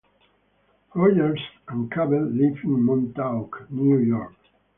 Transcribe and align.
Rogers 0.95 1.39
and 1.67 1.91
Cavett 1.91 2.35
live 2.35 2.57
in 2.63 2.83
Montauk, 2.85 3.67
New 3.69 3.99
York. 3.99 4.33